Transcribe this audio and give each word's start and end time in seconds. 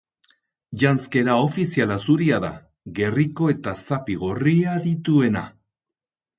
Janzkera 0.83 1.35
ofiziala 1.41 1.99
zuria 2.07 2.41
da, 2.47 2.51
gerriko 3.01 3.53
eta 3.55 3.77
zapi 3.85 4.19
gorria 4.27 4.77
dituena. 4.91 5.49